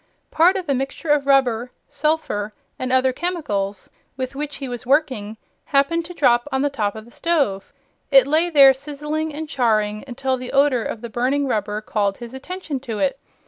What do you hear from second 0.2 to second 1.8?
Part of a mixture of rubber,